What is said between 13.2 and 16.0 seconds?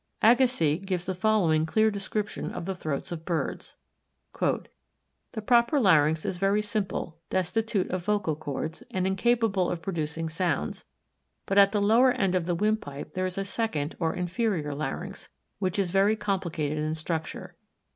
is a second or inferior larynx, which is